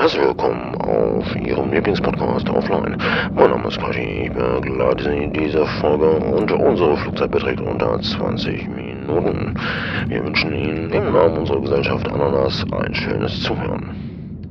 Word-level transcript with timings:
Herzlich 0.00 0.22
willkommen 0.22 0.74
auf 0.76 1.36
Ihrem 1.36 1.74
Lieblingspodcast 1.74 2.48
Offline. 2.48 2.96
Mein 3.34 3.50
Name 3.50 3.68
ist 3.68 3.78
Quashi, 3.78 4.28
ich 4.28 4.32
begleite 4.32 5.04
Sie 5.04 5.24
in 5.24 5.32
dieser 5.34 5.66
Folge 5.78 6.10
und 6.12 6.50
unsere 6.50 6.96
Flugzeit 6.96 7.30
beträgt 7.30 7.60
unter 7.60 8.00
20 8.00 8.66
Minuten. 8.68 9.60
Wir 10.08 10.24
wünschen 10.24 10.54
Ihnen 10.54 10.90
im 10.90 11.12
Namen 11.12 11.36
unserer 11.36 11.60
Gesellschaft 11.60 12.08
Ananas 12.08 12.64
ein 12.72 12.94
schönes 12.94 13.42
Zuhören. 13.42 14.50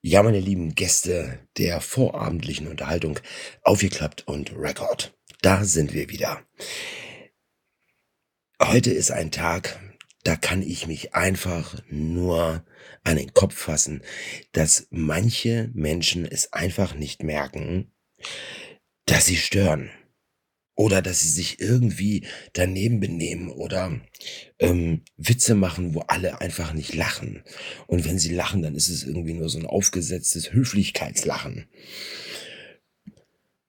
Ja, 0.00 0.22
meine 0.22 0.38
lieben 0.38 0.76
Gäste 0.76 1.40
der 1.58 1.80
vorabendlichen 1.80 2.68
Unterhaltung, 2.68 3.18
aufgeklappt 3.64 4.28
und 4.28 4.52
Record. 4.56 5.12
Da 5.42 5.64
sind 5.64 5.92
wir 5.92 6.08
wieder. 6.08 6.38
Heute 8.62 8.92
ist 8.92 9.10
ein 9.10 9.32
Tag, 9.32 9.76
da 10.24 10.36
kann 10.36 10.62
ich 10.62 10.86
mich 10.86 11.14
einfach 11.14 11.82
nur 11.88 12.64
an 13.04 13.16
den 13.16 13.32
Kopf 13.32 13.54
fassen, 13.56 14.02
dass 14.52 14.86
manche 14.90 15.70
Menschen 15.74 16.24
es 16.26 16.52
einfach 16.52 16.94
nicht 16.94 17.22
merken, 17.22 17.92
dass 19.06 19.26
sie 19.26 19.36
stören 19.36 19.90
oder 20.78 21.02
dass 21.02 21.20
sie 21.22 21.28
sich 21.28 21.60
irgendwie 21.60 22.24
daneben 22.52 23.00
benehmen 23.00 23.50
oder 23.50 24.00
ähm, 24.60 25.02
Witze 25.16 25.56
machen, 25.56 25.94
wo 25.94 26.00
alle 26.00 26.40
einfach 26.40 26.72
nicht 26.72 26.94
lachen. 26.94 27.42
Und 27.88 28.04
wenn 28.04 28.18
sie 28.18 28.32
lachen, 28.32 28.62
dann 28.62 28.76
ist 28.76 28.88
es 28.88 29.02
irgendwie 29.02 29.34
nur 29.34 29.48
so 29.48 29.58
ein 29.58 29.66
aufgesetztes 29.66 30.52
Höflichkeitslachen. 30.52 31.66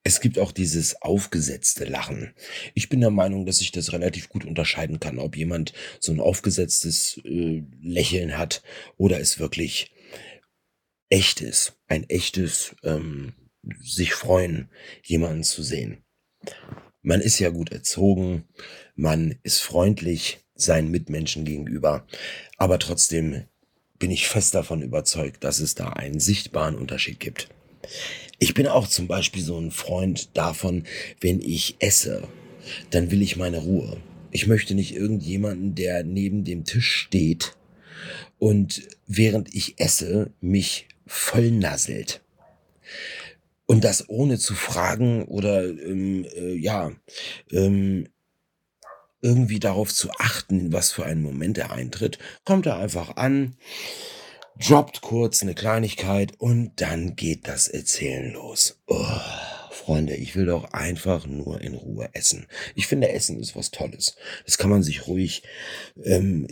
Es 0.03 0.21
gibt 0.21 0.39
auch 0.39 0.51
dieses 0.51 1.01
aufgesetzte 1.01 1.85
Lachen. 1.85 2.33
Ich 2.73 2.89
bin 2.89 3.01
der 3.01 3.09
Meinung, 3.09 3.45
dass 3.45 3.61
ich 3.61 3.71
das 3.71 3.91
relativ 3.91 4.29
gut 4.29 4.45
unterscheiden 4.45 4.99
kann, 4.99 5.19
ob 5.19 5.35
jemand 5.35 5.73
so 5.99 6.11
ein 6.11 6.21
aufgesetztes 6.21 7.19
äh, 7.25 7.63
Lächeln 7.81 8.37
hat 8.37 8.63
oder 8.97 9.19
es 9.19 9.39
wirklich 9.39 9.91
echt 11.09 11.41
ist. 11.41 11.77
Ein 11.87 12.09
echtes 12.09 12.75
ähm, 12.83 13.33
sich 13.81 14.13
freuen, 14.13 14.69
jemanden 15.03 15.43
zu 15.43 15.63
sehen. 15.63 16.03
Man 17.01 17.21
ist 17.21 17.39
ja 17.39 17.49
gut 17.49 17.71
erzogen, 17.71 18.45
man 18.95 19.35
ist 19.43 19.59
freundlich 19.59 20.39
seinen 20.55 20.91
Mitmenschen 20.91 21.45
gegenüber, 21.45 22.05
aber 22.57 22.79
trotzdem 22.79 23.45
bin 23.97 24.11
ich 24.11 24.27
fest 24.27 24.55
davon 24.55 24.81
überzeugt, 24.81 25.43
dass 25.43 25.59
es 25.59 25.75
da 25.75 25.89
einen 25.89 26.19
sichtbaren 26.19 26.75
Unterschied 26.75 27.19
gibt. 27.19 27.49
Ich 28.39 28.53
bin 28.53 28.67
auch 28.67 28.87
zum 28.87 29.07
Beispiel 29.07 29.43
so 29.43 29.57
ein 29.57 29.71
Freund 29.71 30.35
davon, 30.37 30.85
wenn 31.19 31.41
ich 31.41 31.75
esse, 31.79 32.27
dann 32.91 33.11
will 33.11 33.21
ich 33.21 33.35
meine 33.35 33.59
Ruhe. 33.59 33.97
Ich 34.31 34.47
möchte 34.47 34.75
nicht 34.75 34.95
irgendjemanden, 34.95 35.75
der 35.75 36.03
neben 36.03 36.43
dem 36.43 36.63
Tisch 36.63 36.91
steht 36.91 37.55
und 38.37 38.83
während 39.07 39.53
ich 39.53 39.79
esse 39.79 40.31
mich 40.39 40.87
vollnasselt. 41.05 42.21
Und 43.65 43.83
das 43.83 44.09
ohne 44.09 44.39
zu 44.39 44.55
fragen 44.55 45.25
oder 45.25 45.63
ähm, 45.63 46.25
äh, 46.35 46.55
ja, 46.55 46.91
ähm, 47.51 48.07
irgendwie 49.21 49.59
darauf 49.59 49.93
zu 49.93 50.11
achten, 50.11 50.71
was 50.71 50.91
für 50.91 51.05
einen 51.05 51.21
Moment 51.21 51.57
er 51.57 51.71
eintritt, 51.71 52.19
kommt 52.45 52.65
er 52.65 52.77
einfach 52.77 53.17
an, 53.17 53.55
droppt 54.59 55.01
kurz 55.01 55.41
eine 55.41 55.55
Kleinigkeit 55.55 56.33
und 56.37 56.73
dann 56.81 57.15
geht 57.15 57.47
das 57.47 57.67
Erzählen 57.67 58.33
los. 58.33 58.79
Oh, 58.87 59.05
Freunde, 59.71 60.15
ich 60.15 60.35
will 60.35 60.45
doch 60.45 60.73
einfach 60.73 61.25
nur 61.25 61.61
in 61.61 61.73
Ruhe 61.73 62.09
essen. 62.13 62.47
Ich 62.75 62.87
finde, 62.87 63.09
Essen 63.09 63.39
ist 63.39 63.55
was 63.55 63.71
Tolles. 63.71 64.15
Das 64.45 64.57
kann 64.57 64.69
man 64.69 64.83
sich 64.83 65.07
ruhig, 65.07 65.43
ähm, 66.03 66.47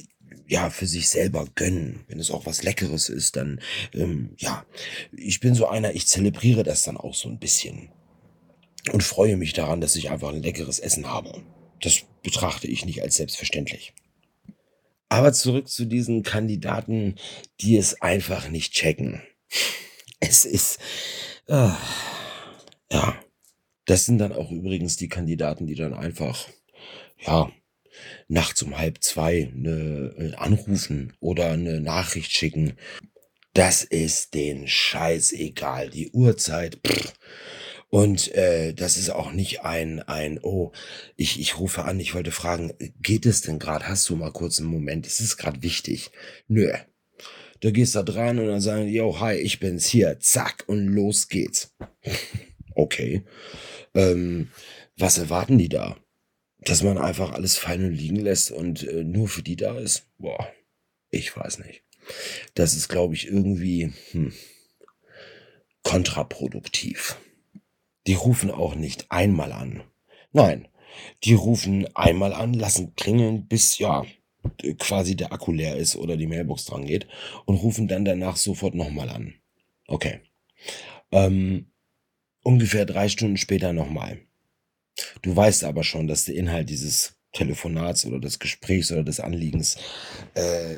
ja, 0.47 0.69
für 0.69 0.87
sich 0.87 1.09
selber 1.09 1.45
gönnen. 1.55 2.05
Wenn 2.07 2.19
es 2.19 2.31
auch 2.31 2.45
was 2.45 2.63
Leckeres 2.63 3.09
ist, 3.09 3.35
dann, 3.35 3.59
ähm, 3.93 4.31
ja, 4.37 4.65
ich 5.15 5.41
bin 5.41 5.53
so 5.53 5.67
einer, 5.67 5.93
ich 5.93 6.07
zelebriere 6.07 6.63
das 6.63 6.83
dann 6.83 6.97
auch 6.97 7.13
so 7.13 7.27
ein 7.27 7.39
bisschen. 7.39 7.89
Und 8.93 9.03
freue 9.03 9.35
mich 9.35 9.51
daran, 9.51 9.81
dass 9.81 9.97
ich 9.97 10.09
einfach 10.09 10.29
ein 10.29 10.41
leckeres 10.41 10.79
Essen 10.79 11.07
habe. 11.07 11.43
Das 11.81 12.03
betrachte 12.23 12.67
ich 12.67 12.85
nicht 12.85 13.03
als 13.03 13.17
selbstverständlich. 13.17 13.93
Aber 15.09 15.33
zurück 15.33 15.69
zu 15.69 15.85
diesen 15.85 16.23
Kandidaten, 16.23 17.15
die 17.61 17.77
es 17.77 18.01
einfach 18.01 18.49
nicht 18.49 18.73
checken. 18.73 19.21
Es 20.19 20.45
ist, 20.45 20.79
äh, 21.47 21.69
ja, 22.91 23.21
das 23.85 24.05
sind 24.05 24.17
dann 24.17 24.33
auch 24.33 24.51
übrigens 24.51 24.97
die 24.97 25.07
Kandidaten, 25.07 25.67
die 25.67 25.75
dann 25.75 25.93
einfach, 25.93 26.47
ja, 27.19 27.51
nachts 28.27 28.61
um 28.61 28.77
halb 28.77 29.03
zwei 29.03 29.51
eine, 29.53 30.13
äh, 30.17 30.35
anrufen 30.35 31.13
oder 31.19 31.51
eine 31.51 31.79
Nachricht 31.81 32.31
schicken. 32.31 32.73
Das 33.53 33.83
ist 33.83 34.33
den 34.33 34.67
Scheiß 34.67 35.31
egal. 35.31 35.89
Die 35.89 36.11
Uhrzeit, 36.11 36.79
pff, 36.85 37.13
und 37.89 38.33
äh, 38.33 38.73
das 38.73 38.97
ist 38.97 39.09
auch 39.09 39.31
nicht 39.31 39.61
ein, 39.61 40.01
ein, 40.01 40.39
oh, 40.41 40.71
ich, 41.15 41.39
ich 41.39 41.57
rufe 41.57 41.85
an, 41.85 41.99
ich 41.99 42.13
wollte 42.13 42.31
fragen, 42.31 42.73
geht 43.01 43.25
es 43.25 43.41
denn 43.41 43.59
gerade? 43.59 43.87
Hast 43.87 44.09
du 44.09 44.15
mal 44.15 44.31
kurz 44.31 44.59
einen 44.59 44.69
Moment? 44.69 45.07
Ist 45.07 45.21
es 45.21 45.37
gerade 45.37 45.63
wichtig? 45.63 46.11
Nö. 46.47 46.73
Du 47.61 47.71
gehst 47.71 47.95
da 47.95 48.03
dran 48.03 48.39
und 48.39 48.47
dann 48.47 48.61
sagen, 48.61 48.87
yo, 48.87 49.19
hi, 49.19 49.35
ich 49.35 49.59
bin's 49.59 49.87
hier. 49.87 50.19
Zack, 50.19 50.65
und 50.67 50.87
los 50.87 51.29
geht's. 51.29 51.75
okay. 52.75 53.23
Ähm, 53.95 54.51
was 54.97 55.17
erwarten 55.17 55.57
die 55.57 55.69
da? 55.69 55.97
Dass 56.59 56.83
man 56.83 56.97
einfach 56.97 57.31
alles 57.31 57.57
fallen 57.57 57.85
und 57.85 57.93
liegen 57.93 58.17
lässt 58.17 58.51
und 58.51 58.83
äh, 58.83 59.03
nur 59.03 59.29
für 59.29 59.43
die 59.43 59.55
da 59.55 59.79
ist? 59.79 60.07
Boah, 60.17 60.51
ich 61.09 61.35
weiß 61.35 61.59
nicht. 61.59 61.83
Das 62.53 62.75
ist, 62.75 62.89
glaube 62.89 63.15
ich, 63.15 63.27
irgendwie 63.27 63.93
hm, 64.11 64.33
kontraproduktiv. 65.83 67.17
Die 68.07 68.13
rufen 68.13 68.51
auch 68.51 68.75
nicht 68.75 69.11
einmal 69.11 69.51
an. 69.51 69.83
Nein, 70.31 70.67
die 71.23 71.33
rufen 71.33 71.87
einmal 71.95 72.33
an, 72.33 72.53
lassen 72.53 72.95
klingeln, 72.95 73.47
bis 73.47 73.77
ja 73.77 74.05
quasi 74.79 75.15
der 75.15 75.33
Akku 75.33 75.51
leer 75.51 75.75
ist 75.75 75.95
oder 75.95 76.15
die 76.15 76.27
Mailbox 76.27 76.65
dran 76.65 76.85
geht 76.85 77.07
und 77.45 77.55
rufen 77.55 77.87
dann 77.87 78.05
danach 78.05 78.37
sofort 78.37 78.75
nochmal 78.75 79.09
an. 79.09 79.33
Okay. 79.87 80.21
Ähm, 81.11 81.67
ungefähr 82.43 82.85
drei 82.85 83.09
Stunden 83.09 83.37
später 83.37 83.73
nochmal. 83.73 84.19
Du 85.21 85.35
weißt 85.35 85.63
aber 85.63 85.83
schon, 85.83 86.07
dass 86.07 86.25
der 86.25 86.35
Inhalt 86.35 86.69
dieses 86.69 87.15
Telefonats 87.33 88.05
oder 88.05 88.19
des 88.19 88.39
Gesprächs 88.39 88.91
oder 88.91 89.03
des 89.03 89.19
Anliegens 89.19 89.77
äh, 90.33 90.77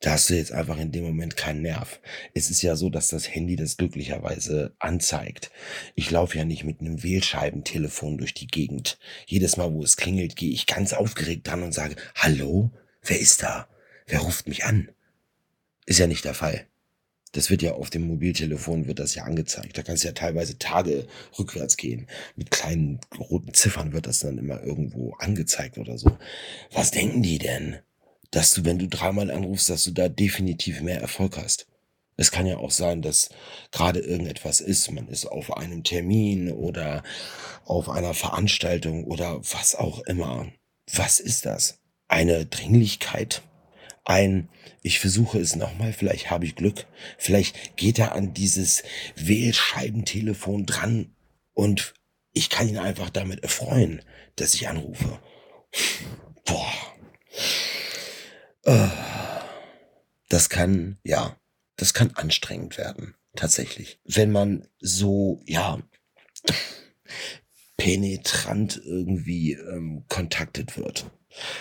da 0.00 0.12
hast 0.12 0.30
du 0.30 0.34
jetzt 0.34 0.52
einfach 0.52 0.78
in 0.78 0.92
dem 0.92 1.04
Moment 1.04 1.36
keinen 1.36 1.60
Nerv. 1.60 2.00
Es 2.32 2.50
ist 2.50 2.62
ja 2.62 2.74
so, 2.74 2.88
dass 2.88 3.08
das 3.08 3.32
Handy 3.34 3.56
das 3.56 3.76
glücklicherweise 3.76 4.74
anzeigt. 4.78 5.50
Ich 5.94 6.10
laufe 6.10 6.38
ja 6.38 6.46
nicht 6.46 6.64
mit 6.64 6.80
einem 6.80 7.02
Wählscheibentelefon 7.02 8.16
durch 8.16 8.32
die 8.32 8.46
Gegend. 8.46 8.98
Jedes 9.26 9.58
Mal, 9.58 9.72
wo 9.72 9.82
es 9.82 9.98
klingelt, 9.98 10.36
gehe 10.36 10.52
ich 10.52 10.66
ganz 10.66 10.94
aufgeregt 10.94 11.46
dran 11.46 11.62
und 11.62 11.72
sage, 11.72 11.96
hallo, 12.14 12.70
wer 13.02 13.20
ist 13.20 13.42
da? 13.42 13.68
Wer 14.06 14.20
ruft 14.20 14.48
mich 14.48 14.64
an? 14.64 14.88
Ist 15.84 15.98
ja 15.98 16.06
nicht 16.06 16.24
der 16.24 16.34
Fall. 16.34 16.66
Das 17.32 17.50
wird 17.50 17.62
ja 17.62 17.72
auf 17.72 17.90
dem 17.90 18.06
Mobiltelefon 18.06 18.86
wird 18.86 18.98
das 18.98 19.14
ja 19.14 19.24
angezeigt. 19.24 19.76
Da 19.76 19.82
kannst 19.82 20.02
du 20.02 20.08
ja 20.08 20.14
teilweise 20.14 20.58
Tage 20.58 21.06
rückwärts 21.38 21.76
gehen. 21.76 22.08
Mit 22.36 22.50
kleinen 22.50 23.00
roten 23.18 23.54
Ziffern 23.54 23.92
wird 23.92 24.06
das 24.06 24.18
dann 24.20 24.38
immer 24.38 24.62
irgendwo 24.62 25.12
angezeigt 25.18 25.78
oder 25.78 25.96
so. 25.98 26.16
Was 26.72 26.90
denken 26.90 27.22
die 27.22 27.38
denn? 27.38 27.78
Dass 28.30 28.52
du, 28.52 28.64
wenn 28.64 28.78
du 28.78 28.88
dreimal 28.88 29.30
anrufst, 29.30 29.70
dass 29.70 29.84
du 29.84 29.90
da 29.90 30.08
definitiv 30.08 30.80
mehr 30.80 31.00
Erfolg 31.00 31.36
hast. 31.36 31.66
Es 32.16 32.30
kann 32.30 32.46
ja 32.46 32.58
auch 32.58 32.70
sein, 32.70 33.00
dass 33.02 33.30
gerade 33.72 34.00
irgendetwas 34.00 34.60
ist. 34.60 34.90
Man 34.90 35.08
ist 35.08 35.26
auf 35.26 35.56
einem 35.56 35.84
Termin 35.84 36.52
oder 36.52 37.02
auf 37.64 37.88
einer 37.88 38.14
Veranstaltung 38.14 39.04
oder 39.04 39.38
was 39.38 39.74
auch 39.74 40.00
immer. 40.00 40.52
Was 40.92 41.18
ist 41.18 41.46
das? 41.46 41.78
Eine 42.08 42.44
Dringlichkeit? 42.44 43.42
Ein, 44.04 44.48
ich 44.82 44.98
versuche 44.98 45.38
es 45.38 45.56
nochmal, 45.56 45.92
vielleicht 45.92 46.30
habe 46.30 46.44
ich 46.44 46.56
Glück. 46.56 46.86
Vielleicht 47.16 47.76
geht 47.76 47.98
er 47.98 48.12
an 48.12 48.34
dieses 48.34 48.82
Wählscheibentelefon 49.16 50.66
dran 50.66 51.14
und 51.54 51.94
ich 52.32 52.50
kann 52.50 52.68
ihn 52.68 52.78
einfach 52.78 53.10
damit 53.10 53.42
erfreuen, 53.42 54.02
dass 54.36 54.54
ich 54.54 54.68
anrufe. 54.68 55.20
Boah. 56.44 56.79
Das 58.62 60.48
kann, 60.48 60.98
ja, 61.04 61.36
das 61.76 61.94
kann 61.94 62.12
anstrengend 62.14 62.78
werden, 62.78 63.14
tatsächlich. 63.34 64.00
Wenn 64.04 64.30
man 64.30 64.68
so, 64.80 65.42
ja, 65.46 65.78
penetrant 67.80 68.80
irgendwie 68.84 69.54
ähm, 69.54 70.04
kontaktet 70.08 70.76
wird. 70.76 71.10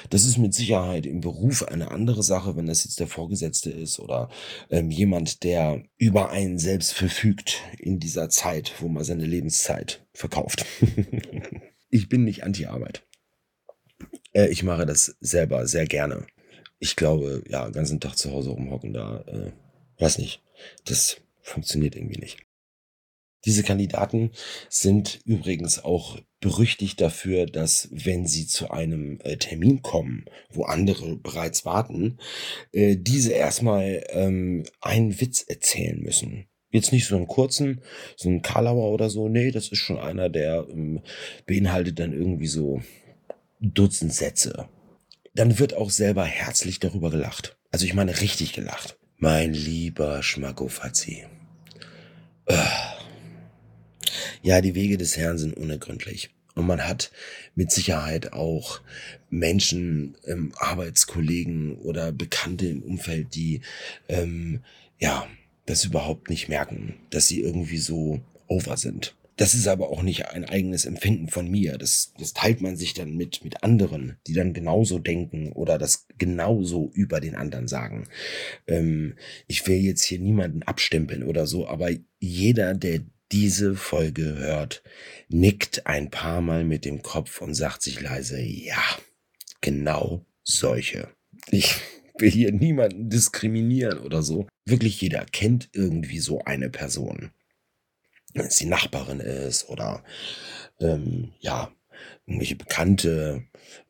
Das 0.10 0.26
ist 0.26 0.38
mit 0.38 0.54
Sicherheit 0.54 1.06
im 1.06 1.22
Beruf 1.22 1.64
eine 1.64 1.92
andere 1.92 2.24
Sache, 2.24 2.58
wenn 2.58 2.66
das 2.66 2.84
jetzt 2.84 3.00
der 3.00 3.08
Vorgesetzte 3.08 3.70
ist 3.70 4.00
oder 4.00 4.30
ähm, 4.70 4.92
jemand, 4.92 5.44
der 5.44 5.84
über 5.98 6.30
einen 6.30 6.60
selbst 6.60 6.94
verfügt 6.94 7.62
in 7.78 8.00
dieser 8.00 8.30
Zeit, 8.30 8.74
wo 8.80 8.90
man 8.90 9.06
seine 9.06 9.26
Lebenszeit 9.26 10.06
verkauft. 10.14 10.66
ich 11.90 12.10
bin 12.10 12.26
nicht 12.26 12.44
anti-Arbeit. 12.44 13.08
Äh, 14.34 14.50
ich 14.50 14.64
mache 14.64 14.86
das 14.86 15.16
selber 15.22 15.68
sehr 15.68 15.86
gerne 15.86 16.28
ich 16.80 16.96
glaube, 16.96 17.44
ja, 17.48 17.66
den 17.66 17.74
ganzen 17.74 18.00
Tag 18.00 18.18
zu 18.18 18.32
Hause 18.32 18.50
rumhocken, 18.50 18.94
da 18.94 19.20
äh, 19.28 19.52
Weiß 20.00 20.18
nicht. 20.18 20.42
Das 20.86 21.18
funktioniert 21.42 21.96
irgendwie 21.96 22.20
nicht. 22.20 22.38
Diese 23.46 23.64
Kandidaten 23.64 24.32
sind 24.70 25.22
übrigens 25.26 25.84
auch 25.84 26.20
berüchtigt 26.42 27.00
dafür, 27.00 27.46
dass 27.46 27.90
wenn 27.92 28.26
sie 28.26 28.48
zu 28.48 28.72
einem 28.72 29.20
äh, 29.24 29.38
Termin 29.38 29.82
kommen, 29.82 30.26
wo 30.50 30.64
andere 30.64 31.16
bereits 31.18 31.64
warten, 31.66 32.18
äh, 32.72 32.98
diese 32.98 33.32
erstmal 33.32 34.04
ähm, 34.10 34.64
einen 34.82 35.20
Witz 35.22 35.42
erzählen 35.42 36.00
müssen. 36.00 36.48
Jetzt 36.72 36.92
nicht 36.92 37.08
so 37.08 37.16
einen 37.16 37.28
kurzen, 37.28 37.82
so 38.16 38.30
einen 38.30 38.42
Karlauer 38.42 38.92
oder 38.92 39.10
so. 39.10 39.28
Nee, 39.28 39.52
das 39.52 39.70
ist 39.70 39.80
schon 39.80 39.98
einer, 39.98 40.30
der 40.30 40.68
ähm, 40.70 41.02
beinhaltet 41.46 42.00
dann 42.00 42.14
irgendwie 42.14 42.48
so 42.48 42.82
Dutzend 43.62 44.14
Sätze. 44.14 44.70
Dann 45.36 45.60
wird 45.60 45.74
auch 45.74 45.90
selber 45.90 46.26
herzlich 46.26 46.80
darüber 46.80 47.10
gelacht. 47.12 47.58
Also 47.72 47.86
ich 47.86 47.94
meine 47.94 48.20
richtig 48.22 48.54
gelacht. 48.54 48.98
Mein 49.18 49.54
lieber 49.54 50.24
Schmackofatzi. 50.24 51.26
Äh. 52.46 52.56
Ja, 54.42 54.62
die 54.62 54.76
Wege 54.76 54.98
des 54.98 55.18
Herrn 55.18 55.38
sind 55.38 55.56
unergründlich. 55.56 56.32
Und 56.56 56.66
man 56.68 56.88
hat 56.88 57.12
mit 57.56 57.72
Sicherheit 57.72 58.34
auch 58.34 58.82
Menschen, 59.30 60.18
ähm, 60.26 60.52
Arbeitskollegen 60.58 61.78
oder 61.78 62.12
Bekannte 62.12 62.68
im 62.68 62.82
Umfeld, 62.82 63.36
die 63.36 63.62
ähm, 64.08 64.62
ja 65.00 65.28
das 65.66 65.86
überhaupt 65.86 66.30
nicht 66.30 66.50
merken, 66.50 66.96
dass 67.12 67.28
sie 67.28 67.42
irgendwie 67.42 67.78
so 67.78 68.22
over 68.48 68.76
sind. 68.78 69.16
Das 69.40 69.54
ist 69.54 69.70
aber 69.70 69.90
auch 69.90 70.02
nicht 70.02 70.26
ein 70.28 70.44
eigenes 70.44 70.84
Empfinden 70.84 71.30
von 71.30 71.50
mir. 71.50 71.78
Das, 71.78 72.12
das 72.20 72.34
teilt 72.34 72.60
man 72.60 72.76
sich 72.76 72.94
dann 72.94 73.16
mit, 73.16 73.42
mit 73.42 73.64
anderen, 73.64 74.18
die 74.28 74.34
dann 74.34 74.52
genauso 74.52 75.00
denken 75.00 75.54
oder 75.54 75.78
das 75.78 76.08
genauso 76.18 76.92
über 76.94 77.22
den 77.22 77.36
anderen 77.36 77.70
sagen. 77.70 78.04
Ähm, 78.68 79.16
ich 79.48 79.66
will 79.66 79.78
jetzt 79.78 80.04
hier 80.04 80.20
niemanden 80.20 80.64
abstempeln 80.64 81.24
oder 81.24 81.48
so, 81.48 81.66
aber 81.70 81.90
jeder, 82.20 82.74
der 82.74 83.00
diese 83.32 83.76
Folge 83.76 84.36
hört, 84.36 84.84
nickt 85.30 85.88
ein 85.88 86.12
paar 86.12 86.42
Mal 86.42 86.66
mit 86.66 86.84
dem 86.84 87.02
Kopf 87.02 87.42
und 87.42 87.54
sagt 87.54 87.82
sich 87.82 88.02
leise, 88.02 88.42
ja, 88.42 88.84
genau 89.62 90.26
solche. 90.44 91.08
Ich 91.50 91.76
will 92.18 92.30
hier 92.30 92.52
niemanden 92.52 93.10
diskriminieren 93.10 94.00
oder 94.00 94.22
so. 94.22 94.50
Wirklich 94.66 95.00
jeder 95.00 95.24
kennt 95.24 95.70
irgendwie 95.72 96.20
so 96.20 96.42
eine 96.44 96.70
Person. 96.70 97.32
Wenn 98.34 98.46
es 98.46 98.58
die 98.58 98.66
Nachbarin 98.66 99.20
ist 99.20 99.70
oder 99.70 100.04
ähm, 100.80 101.34
ja, 101.40 101.72
irgendwelche 102.26 102.56
Bekannte, 102.56 103.44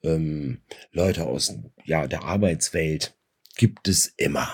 ähm, 0.04 0.62
Leute 0.92 1.26
aus 1.26 1.56
ja, 1.84 2.08
der 2.08 2.24
Arbeitswelt, 2.24 3.16
gibt 3.56 3.88
es 3.88 4.08
immer. 4.18 4.50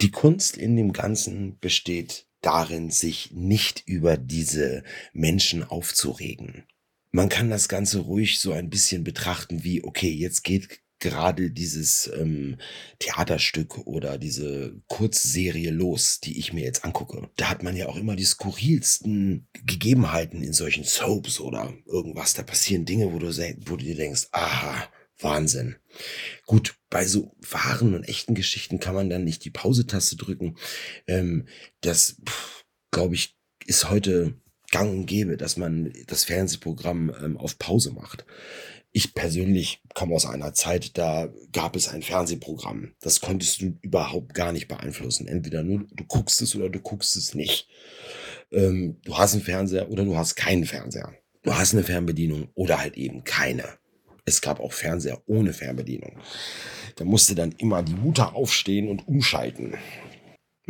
Die 0.00 0.10
Kunst 0.10 0.56
in 0.56 0.76
dem 0.76 0.92
Ganzen 0.92 1.58
besteht 1.58 2.26
darin, 2.40 2.90
sich 2.90 3.32
nicht 3.32 3.82
über 3.86 4.16
diese 4.16 4.82
Menschen 5.12 5.62
aufzuregen. 5.62 6.64
Man 7.10 7.28
kann 7.28 7.50
das 7.50 7.68
Ganze 7.68 8.00
ruhig 8.00 8.40
so 8.40 8.52
ein 8.52 8.70
bisschen 8.70 9.04
betrachten 9.04 9.64
wie, 9.64 9.84
okay, 9.84 10.10
jetzt 10.10 10.42
geht 10.42 10.80
gerade 11.02 11.50
dieses 11.50 12.10
ähm, 12.16 12.56
Theaterstück 13.00 13.78
oder 13.86 14.16
diese 14.16 14.80
Kurzserie 14.86 15.70
los, 15.70 16.20
die 16.20 16.38
ich 16.38 16.52
mir 16.52 16.64
jetzt 16.64 16.84
angucke. 16.84 17.28
Da 17.36 17.50
hat 17.50 17.62
man 17.62 17.76
ja 17.76 17.88
auch 17.88 17.96
immer 17.96 18.16
die 18.16 18.24
skurrilsten 18.24 19.48
Gegebenheiten 19.66 20.42
in 20.42 20.52
solchen 20.52 20.84
Soaps 20.84 21.40
oder 21.40 21.74
irgendwas. 21.86 22.34
Da 22.34 22.42
passieren 22.42 22.86
Dinge, 22.86 23.12
wo 23.12 23.18
du, 23.18 23.26
wo 23.26 23.76
du 23.76 23.84
dir 23.84 23.96
denkst, 23.96 24.28
aha, 24.30 24.88
Wahnsinn. 25.18 25.76
Gut, 26.46 26.76
bei 26.88 27.04
so 27.04 27.36
wahren 27.50 27.94
und 27.94 28.04
echten 28.04 28.34
Geschichten 28.34 28.80
kann 28.80 28.94
man 28.94 29.10
dann 29.10 29.24
nicht 29.24 29.44
die 29.44 29.50
Pause-Taste 29.50 30.16
drücken. 30.16 30.56
Ähm, 31.06 31.46
das, 31.80 32.16
glaube 32.90 33.14
ich, 33.16 33.36
ist 33.66 33.90
heute 33.90 34.34
gang 34.70 34.90
und 34.90 35.06
gäbe, 35.06 35.36
dass 35.36 35.56
man 35.56 35.92
das 36.06 36.24
Fernsehprogramm 36.24 37.12
ähm, 37.22 37.36
auf 37.36 37.58
Pause 37.58 37.92
macht. 37.92 38.24
Ich 38.94 39.14
persönlich 39.14 39.82
komme 39.94 40.14
aus 40.14 40.26
einer 40.26 40.52
Zeit, 40.52 40.98
da 40.98 41.32
gab 41.52 41.76
es 41.76 41.88
ein 41.88 42.02
Fernsehprogramm. 42.02 42.92
Das 43.00 43.20
konntest 43.20 43.62
du 43.62 43.78
überhaupt 43.80 44.34
gar 44.34 44.52
nicht 44.52 44.68
beeinflussen. 44.68 45.26
Entweder 45.26 45.62
nur 45.62 45.86
du 45.90 46.04
guckst 46.04 46.42
es 46.42 46.54
oder 46.54 46.68
du 46.68 46.78
guckst 46.78 47.16
es 47.16 47.34
nicht. 47.34 47.68
Ähm, 48.50 48.98
du 49.04 49.16
hast 49.16 49.32
einen 49.32 49.42
Fernseher 49.42 49.90
oder 49.90 50.04
du 50.04 50.16
hast 50.16 50.34
keinen 50.34 50.66
Fernseher. 50.66 51.14
Du 51.42 51.54
hast 51.54 51.72
eine 51.72 51.84
Fernbedienung 51.84 52.48
oder 52.54 52.78
halt 52.80 52.96
eben 52.96 53.24
keine. 53.24 53.64
Es 54.24 54.40
gab 54.42 54.60
auch 54.60 54.72
Fernseher 54.72 55.22
ohne 55.26 55.52
Fernbedienung. 55.52 56.18
Da 56.96 57.04
musste 57.04 57.34
dann 57.34 57.52
immer 57.52 57.82
die 57.82 57.94
Mutter 57.94 58.36
aufstehen 58.36 58.88
und 58.88 59.08
umschalten. 59.08 59.74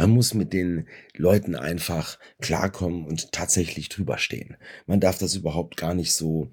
Man 0.02 0.10
muss 0.10 0.34
mit 0.34 0.52
den 0.52 0.88
Leuten 1.14 1.54
einfach 1.54 2.18
klarkommen 2.40 3.06
und 3.06 3.30
tatsächlich 3.30 3.88
drüber 3.88 4.18
stehen. 4.18 4.56
Man 4.84 4.98
darf 4.98 5.18
das 5.18 5.36
überhaupt 5.36 5.76
gar 5.76 5.94
nicht 5.94 6.12
so 6.12 6.50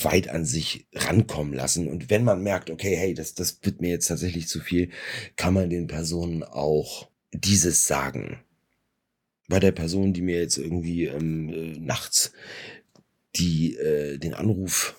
weit 0.00 0.28
an 0.28 0.44
sich 0.44 0.88
rankommen 0.92 1.54
lassen. 1.54 1.86
Und 1.86 2.10
wenn 2.10 2.24
man 2.24 2.42
merkt, 2.42 2.70
okay, 2.70 2.96
hey, 2.96 3.14
das, 3.14 3.34
das 3.34 3.60
wird 3.62 3.80
mir 3.80 3.90
jetzt 3.90 4.08
tatsächlich 4.08 4.48
zu 4.48 4.58
viel, 4.58 4.90
kann 5.36 5.54
man 5.54 5.70
den 5.70 5.86
Personen 5.86 6.42
auch 6.42 7.08
dieses 7.30 7.86
sagen. 7.86 8.40
Bei 9.46 9.60
der 9.60 9.70
Person, 9.70 10.12
die 10.12 10.22
mir 10.22 10.40
jetzt 10.40 10.58
irgendwie 10.58 11.04
ähm, 11.04 11.50
äh, 11.50 11.78
nachts 11.78 12.32
die 13.36 13.76
äh, 13.76 14.18
den 14.18 14.34
Anruf 14.34 14.96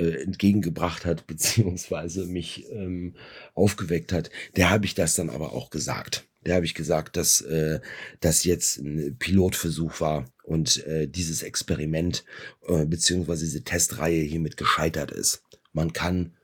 äh, 0.00 0.22
entgegengebracht 0.22 1.04
hat, 1.04 1.26
beziehungsweise 1.26 2.26
mich 2.26 2.70
ähm, 2.72 3.14
aufgeweckt 3.54 4.12
hat, 4.12 4.30
der 4.56 4.70
habe 4.70 4.86
ich 4.86 4.94
das 4.94 5.14
dann 5.14 5.30
aber 5.30 5.52
auch 5.52 5.70
gesagt. 5.70 6.26
Der 6.46 6.54
habe 6.54 6.64
ich 6.64 6.74
gesagt, 6.74 7.16
dass 7.16 7.42
äh, 7.42 7.80
das 8.20 8.44
jetzt 8.44 8.78
ein 8.78 9.16
Pilotversuch 9.18 10.00
war 10.00 10.24
und 10.42 10.84
äh, 10.86 11.06
dieses 11.06 11.42
Experiment 11.42 12.24
äh, 12.66 12.86
beziehungsweise 12.86 13.44
diese 13.44 13.62
Testreihe 13.62 14.22
hiermit 14.22 14.56
gescheitert 14.56 15.10
ist. 15.10 15.42
Man 15.72 15.92
kann 15.92 16.34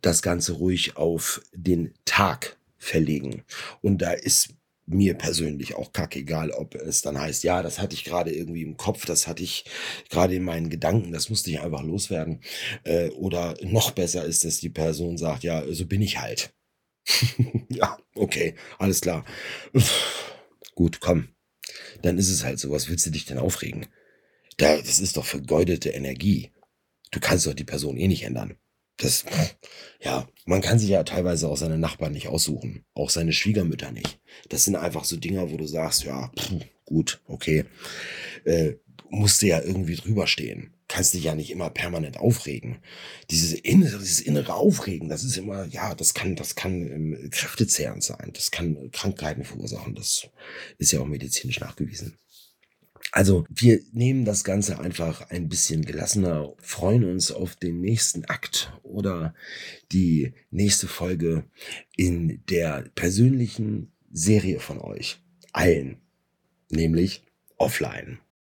das 0.00 0.22
Ganze 0.22 0.52
ruhig 0.52 0.96
auf 0.96 1.42
den 1.52 1.94
Tag 2.04 2.56
verlegen. 2.78 3.42
Und 3.80 4.02
da 4.02 4.12
ist 4.12 4.50
mir 4.86 5.14
persönlich 5.14 5.76
auch 5.76 5.92
kackegal, 5.92 6.50
ob 6.50 6.74
es 6.74 7.02
dann 7.02 7.18
heißt, 7.18 7.42
ja, 7.44 7.62
das 7.62 7.78
hatte 7.78 7.94
ich 7.94 8.04
gerade 8.04 8.32
irgendwie 8.34 8.62
im 8.62 8.76
Kopf, 8.76 9.06
das 9.06 9.26
hatte 9.26 9.42
ich 9.42 9.64
gerade 10.10 10.34
in 10.34 10.44
meinen 10.44 10.68
Gedanken, 10.70 11.12
das 11.12 11.30
musste 11.30 11.50
ich 11.50 11.60
einfach 11.60 11.82
loswerden. 11.82 12.40
Äh, 12.84 13.10
oder 13.10 13.56
noch 13.62 13.92
besser 13.92 14.24
ist, 14.24 14.44
dass 14.44 14.58
die 14.58 14.70
Person 14.70 15.16
sagt, 15.16 15.42
ja, 15.44 15.64
so 15.72 15.86
bin 15.86 16.02
ich 16.02 16.20
halt. 16.20 16.52
ja, 17.68 17.98
okay, 18.14 18.54
alles 18.78 19.00
klar. 19.00 19.24
Gut, 20.74 21.00
komm. 21.00 21.28
Dann 22.02 22.18
ist 22.18 22.30
es 22.30 22.44
halt 22.44 22.58
so. 22.58 22.70
Was 22.70 22.88
willst 22.88 23.06
du 23.06 23.10
dich 23.10 23.24
denn 23.24 23.38
aufregen? 23.38 23.86
Da, 24.56 24.76
das 24.76 25.00
ist 25.00 25.16
doch 25.16 25.24
vergeudete 25.24 25.90
Energie. 25.90 26.52
Du 27.10 27.20
kannst 27.20 27.46
doch 27.46 27.54
die 27.54 27.64
Person 27.64 27.96
eh 27.96 28.08
nicht 28.08 28.24
ändern. 28.24 28.56
Das, 28.96 29.24
ja, 30.00 30.28
man 30.46 30.60
kann 30.60 30.78
sich 30.78 30.90
ja 30.90 31.02
teilweise 31.02 31.48
auch 31.48 31.56
seine 31.56 31.78
Nachbarn 31.78 32.12
nicht 32.12 32.28
aussuchen. 32.28 32.84
Auch 32.94 33.10
seine 33.10 33.32
Schwiegermütter 33.32 33.90
nicht. 33.90 34.20
Das 34.48 34.64
sind 34.64 34.76
einfach 34.76 35.04
so 35.04 35.16
Dinger, 35.16 35.50
wo 35.50 35.56
du 35.56 35.66
sagst, 35.66 36.04
ja, 36.04 36.30
pff, 36.38 36.52
gut, 36.84 37.20
okay. 37.26 37.64
Äh, 38.44 38.74
musst 39.10 39.42
du 39.42 39.46
ja 39.46 39.60
irgendwie 39.60 39.96
drüber 39.96 40.26
stehen. 40.26 40.74
Kannst 40.86 41.14
dich 41.14 41.24
ja 41.24 41.34
nicht 41.34 41.50
immer 41.50 41.70
permanent 41.70 42.18
aufregen. 42.18 42.78
Dieses 43.30 43.52
innere, 43.54 43.98
dieses 43.98 44.20
innere 44.20 44.54
Aufregen, 44.54 45.08
das 45.08 45.24
ist 45.24 45.36
immer, 45.38 45.64
ja, 45.66 45.94
das 45.94 46.14
kann, 46.14 46.36
das 46.36 46.54
kann 46.54 46.86
ähm, 46.86 47.30
kräftezehrend 47.30 48.02
sein. 48.02 48.30
Das 48.34 48.50
kann 48.50 48.90
Krankheiten 48.92 49.44
verursachen. 49.44 49.94
Das 49.94 50.28
ist 50.78 50.92
ja 50.92 51.00
auch 51.00 51.06
medizinisch 51.06 51.60
nachgewiesen. 51.60 52.18
Also 53.14 53.46
wir 53.48 53.78
nehmen 53.92 54.24
das 54.24 54.42
Ganze 54.42 54.80
einfach 54.80 55.30
ein 55.30 55.48
bisschen 55.48 55.84
gelassener, 55.84 56.52
freuen 56.58 57.04
uns 57.04 57.30
auf 57.30 57.54
den 57.54 57.80
nächsten 57.80 58.24
Akt 58.24 58.76
oder 58.82 59.36
die 59.92 60.34
nächste 60.50 60.88
Folge 60.88 61.44
in 61.96 62.42
der 62.50 62.90
persönlichen 62.96 63.92
Serie 64.10 64.58
von 64.58 64.80
euch. 64.80 65.22
Allen. 65.52 65.98
Nämlich 66.72 67.22
offline. 67.56 68.18